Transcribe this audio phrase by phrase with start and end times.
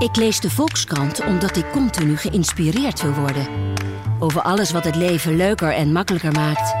[0.00, 3.46] Ik lees de Volkskrant omdat ik continu geïnspireerd wil worden.
[4.18, 6.74] Over alles wat het leven leuker en makkelijker maakt.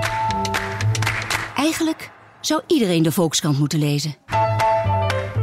[1.56, 2.10] Eigenlijk
[2.40, 4.14] zou iedereen de Volkskrant moeten lezen.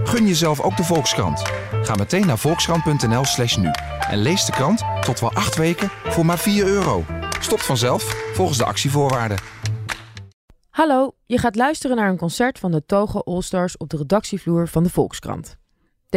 [0.03, 1.41] Gun jezelf ook de Volkskrant.
[1.81, 3.71] Ga meteen naar volkskrant.nl slash nu.
[4.09, 7.05] En lees de krant tot wel acht weken voor maar 4 euro.
[7.39, 8.03] Stopt vanzelf
[8.33, 9.37] volgens de actievoorwaarden.
[10.69, 14.83] Hallo, je gaat luisteren naar een concert van de Togo Allstars op de redactievloer van
[14.83, 15.57] de Volkskrant.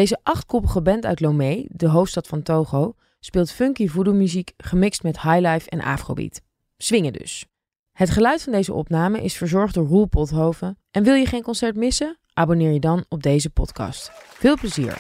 [0.01, 5.71] Deze achtkoppige band uit Lomé, de hoofdstad van Togo, speelt funky voodoo-muziek gemixt met highlife
[5.71, 6.41] en afrobeat.
[6.77, 7.47] Swingen dus.
[7.93, 10.79] Het geluid van deze opname is verzorgd door Roel Pothoven.
[10.91, 12.19] En wil je geen concert missen?
[12.35, 14.11] Abonneer je dan op deze podcast.
[14.15, 14.97] Veel plezier!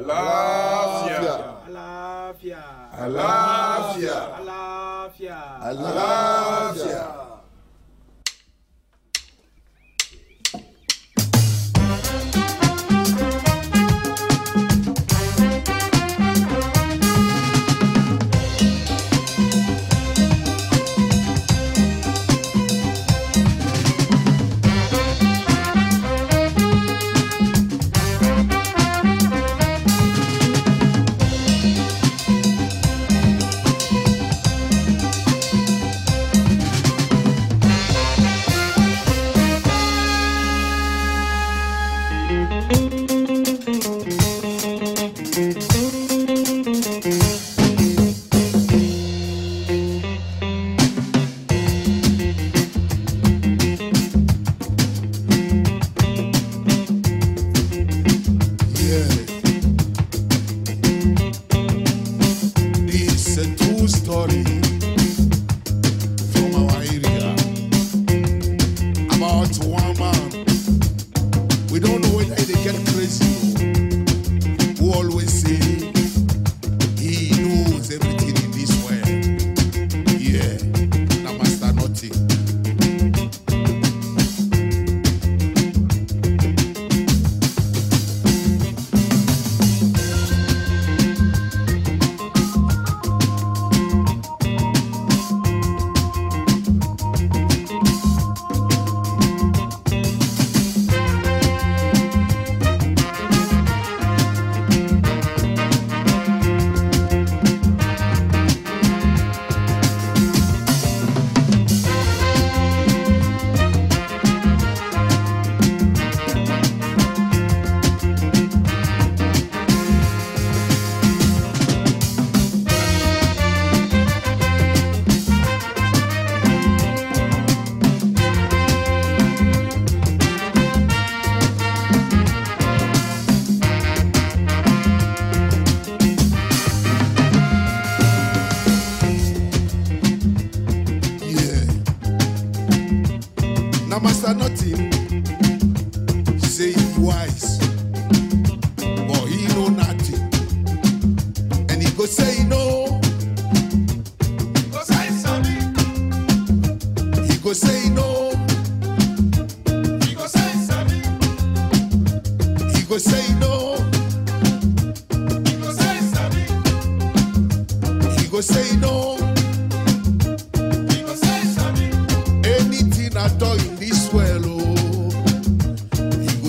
[0.06, 1.34] Aláfíà.
[1.68, 2.64] Aláfíà.
[3.04, 4.18] Aláfíà.
[4.38, 5.40] Aláfíà.
[5.62, 6.25] Aláfíà.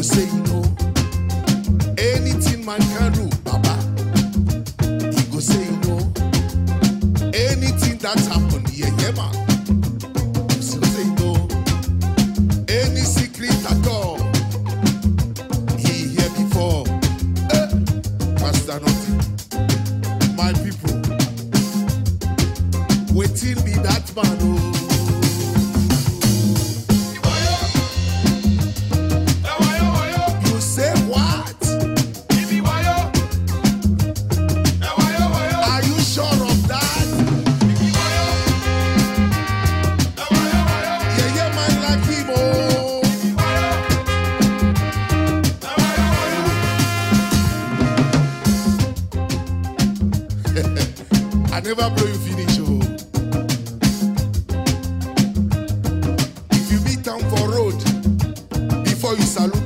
[0.07, 0.46] sei.
[59.23, 59.66] salud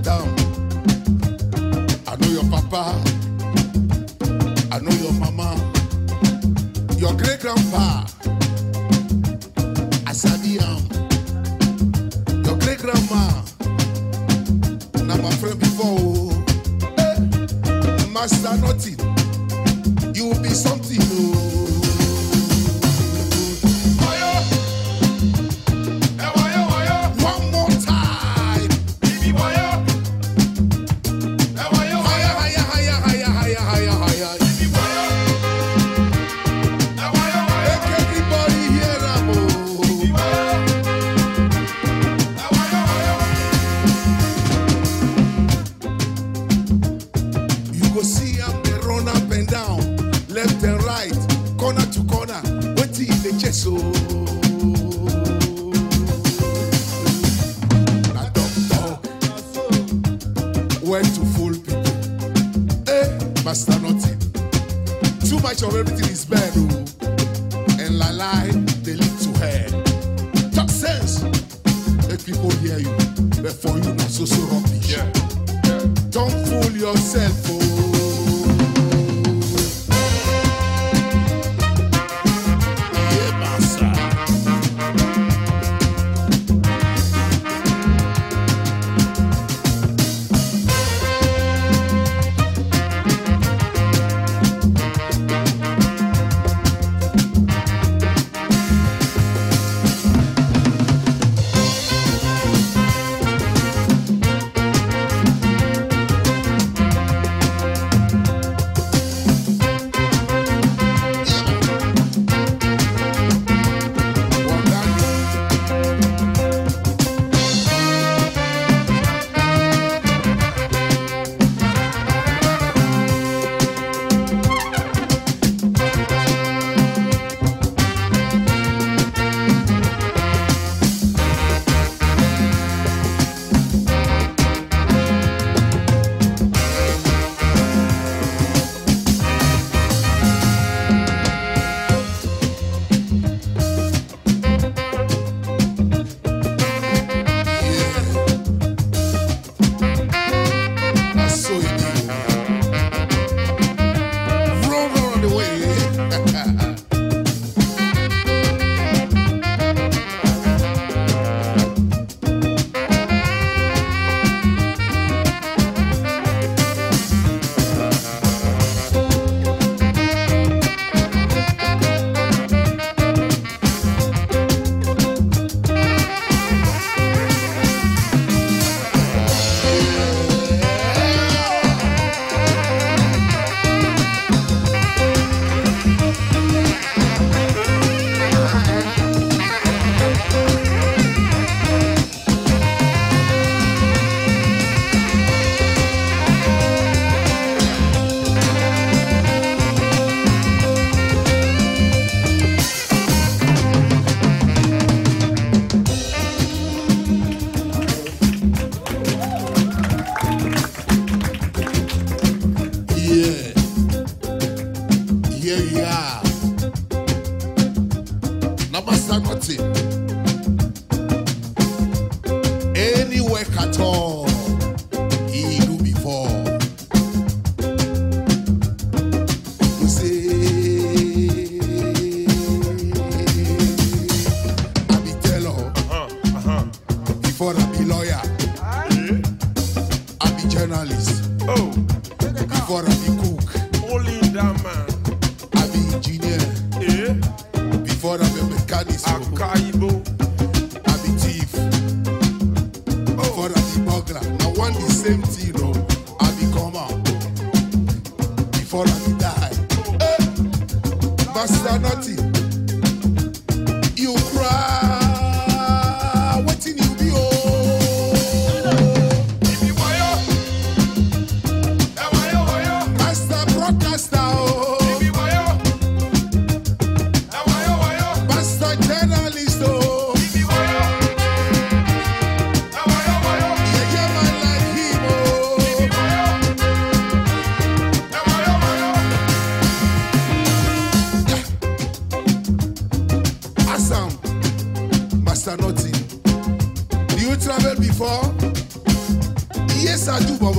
[65.63, 66.00] of everything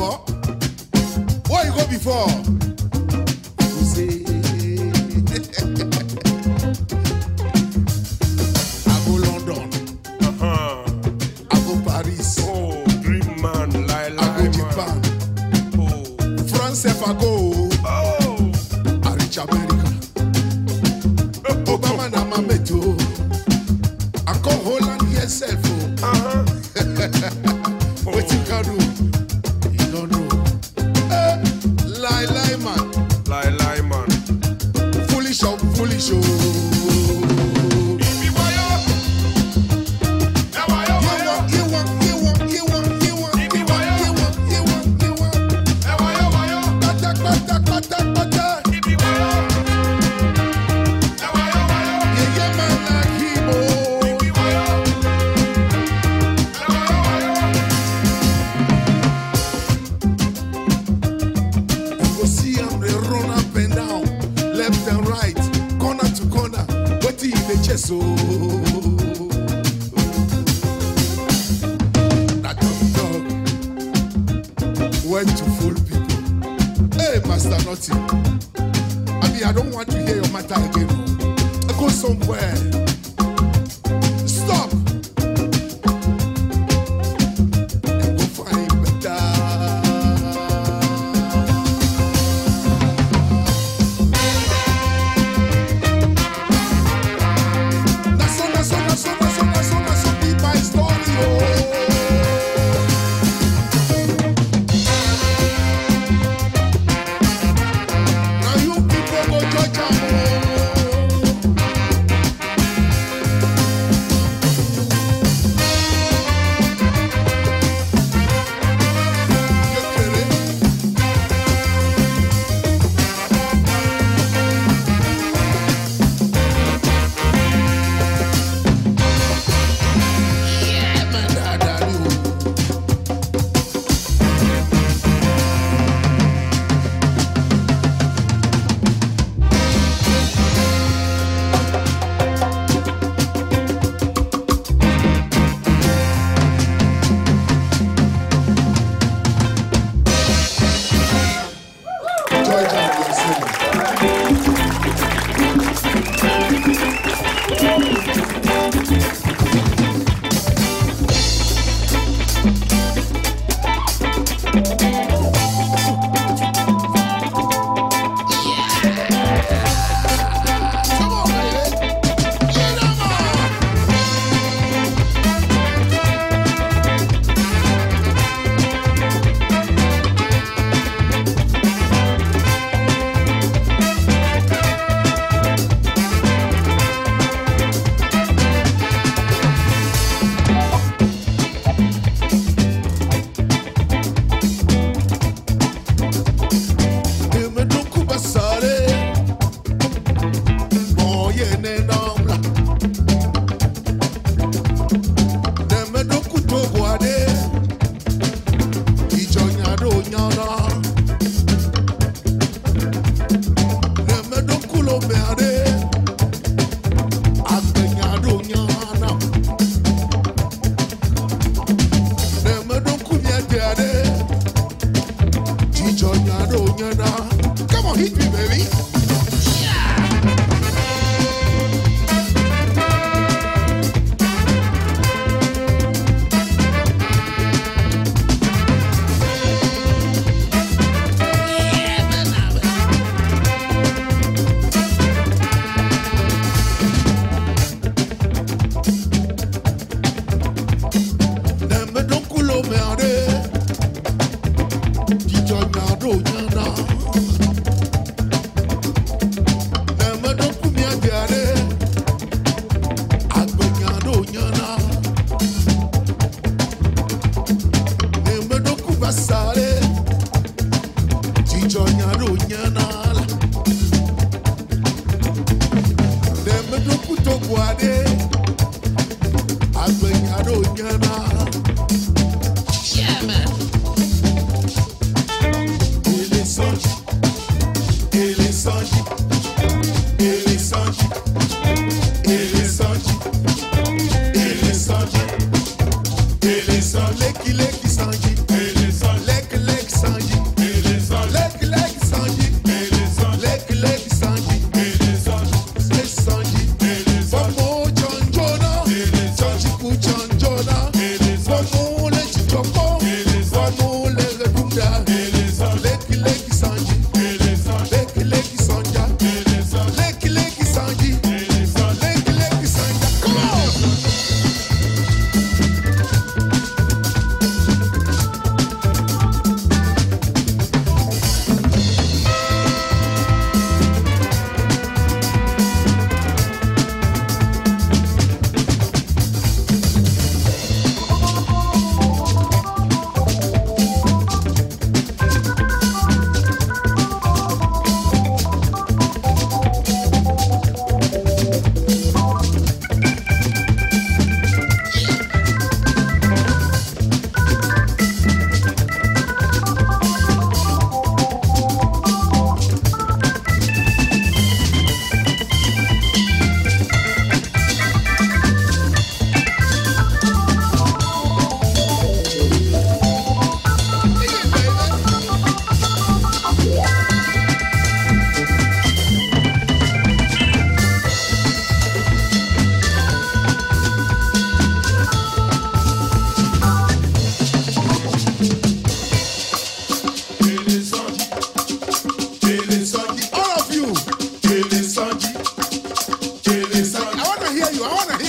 [0.02, 0.18] before?
[1.50, 2.61] Where you go before?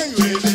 [0.04, 0.51] Ele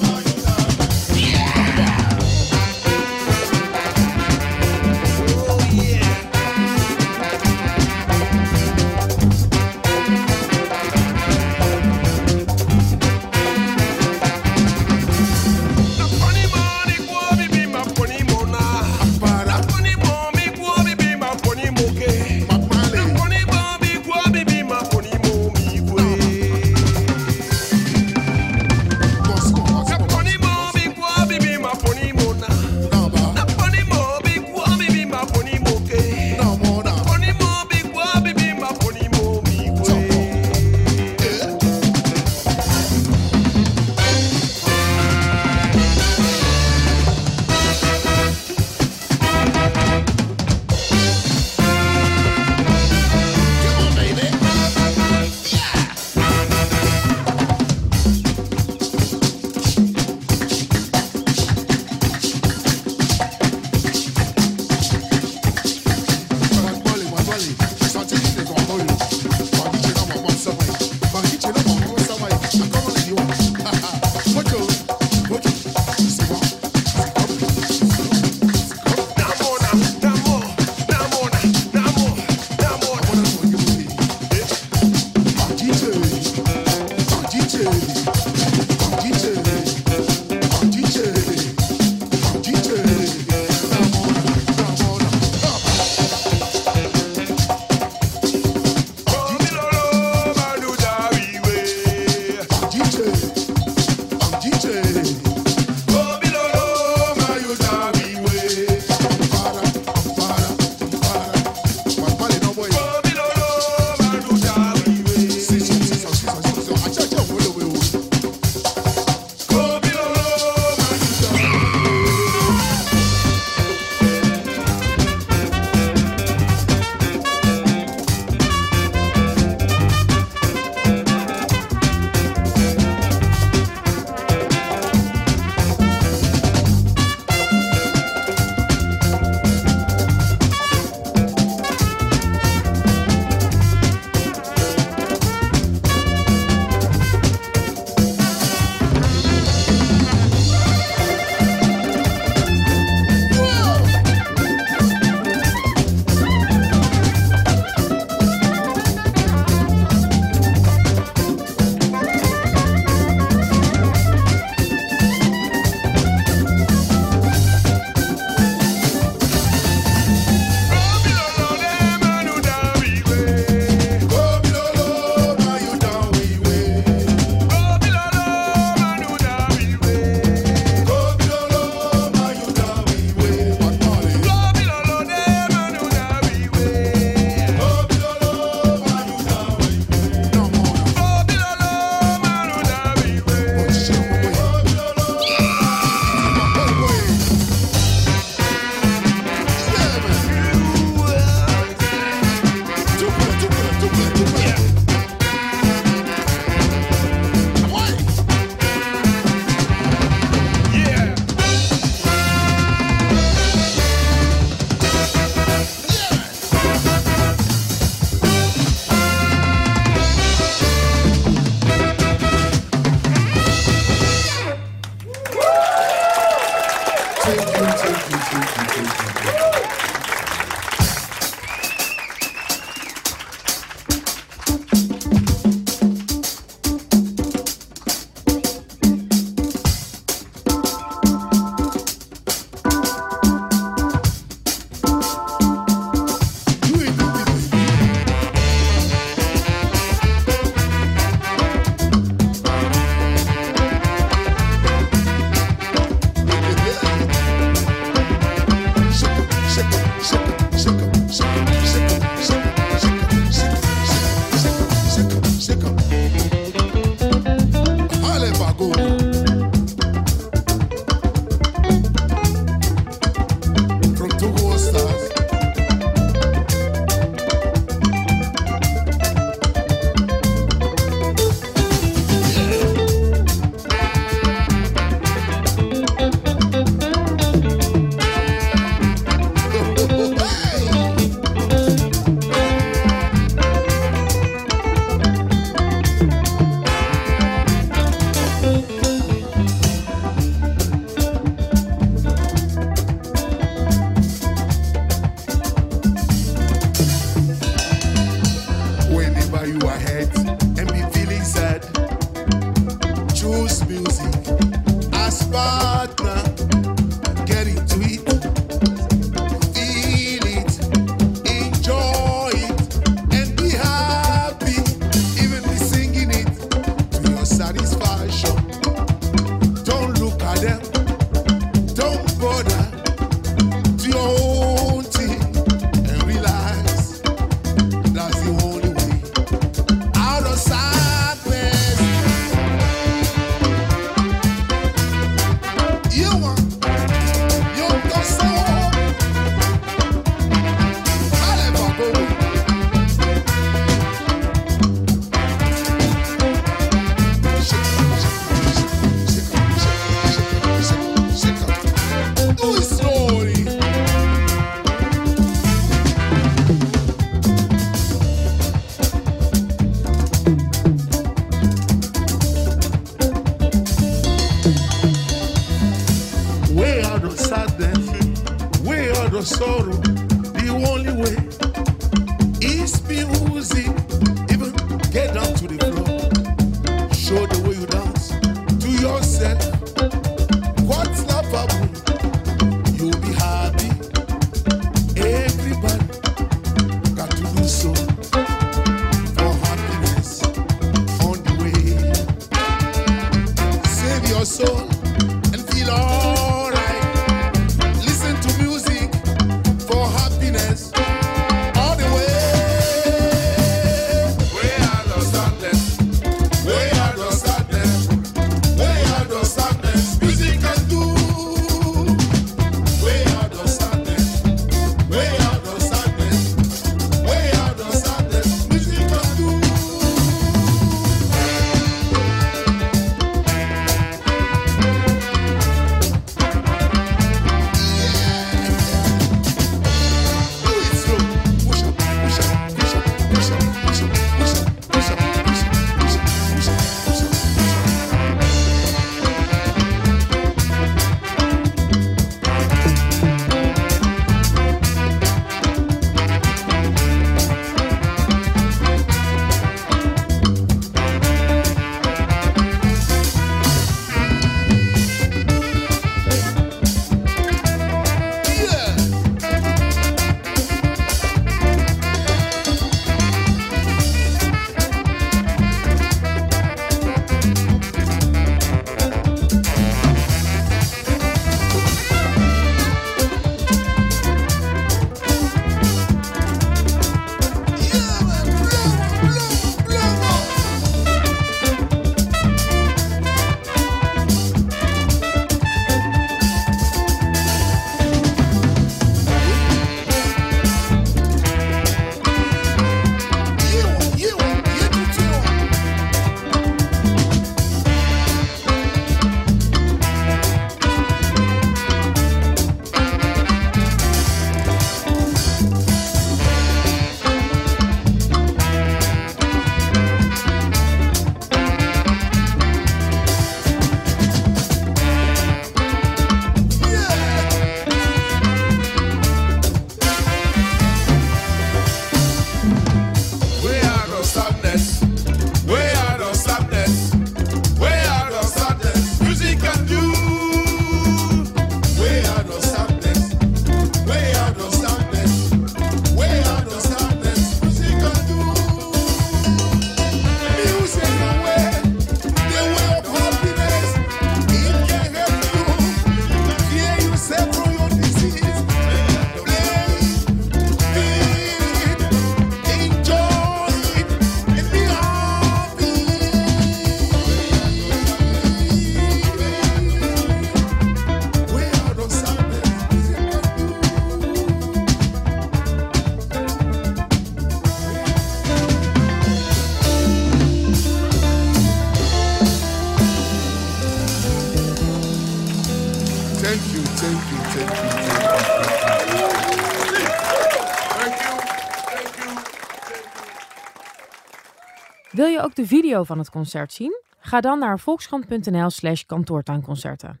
[595.18, 596.82] je ook de video van het concert zien?
[596.98, 600.00] Ga dan naar volkskrant.nl slash kantoortuinconcerten.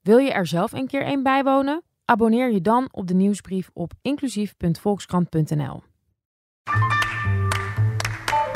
[0.00, 1.82] Wil je er zelf een keer een bijwonen?
[2.04, 5.82] Abonneer je dan op de nieuwsbrief op inclusief.volkskrant.nl.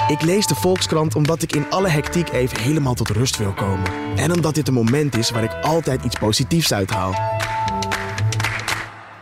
[0.09, 3.91] Ik lees de Volkskrant omdat ik in alle hectiek even helemaal tot rust wil komen.
[4.17, 7.15] En omdat dit een moment is waar ik altijd iets positiefs uithaal.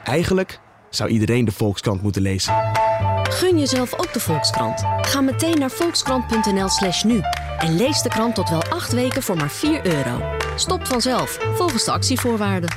[0.05, 2.80] Eigenlijk zou iedereen de Volkskrant moeten lezen.
[3.31, 4.83] Gun jezelf ook de Volkskrant.
[5.01, 7.21] Ga meteen naar volkskrant.nl/slash nu
[7.59, 10.21] en lees de krant tot wel acht weken voor maar 4 euro.
[10.57, 12.71] Stopt vanzelf, volgens de actievoorwaarden.